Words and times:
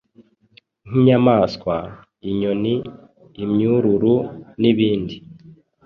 nk’inyamaswa, 0.87 1.75
inyoni 2.29 2.75
imyururu 3.43 4.15
n’ibindi 4.61 5.15